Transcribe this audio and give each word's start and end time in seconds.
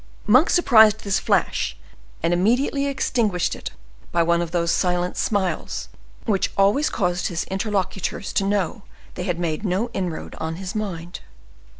Monk 0.25 0.49
surprised 0.49 1.01
this 1.03 1.19
flash, 1.19 1.77
and 2.23 2.33
immediately 2.33 2.87
extinguished 2.87 3.55
it 3.55 3.69
by 4.11 4.23
one 4.23 4.41
of 4.41 4.49
those 4.49 4.71
silent 4.71 5.15
smiles 5.15 5.89
which 6.25 6.51
always 6.57 6.89
caused 6.89 7.27
his 7.27 7.43
interlocutors 7.51 8.33
to 8.33 8.43
know 8.43 8.81
they 9.13 9.25
had 9.25 9.37
made 9.37 9.63
no 9.63 9.91
inroad 9.93 10.33
on 10.39 10.55
his 10.55 10.73
mind. 10.73 11.19